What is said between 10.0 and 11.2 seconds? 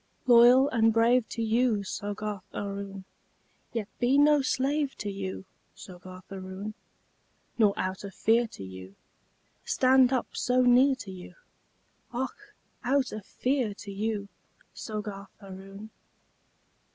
up so near to